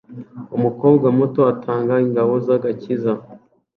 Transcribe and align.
Umukobwa 0.57 1.07
muto 1.17 1.41
atanga 1.53 1.93
ingabo 2.05 2.33
z'agakiza 2.45 3.13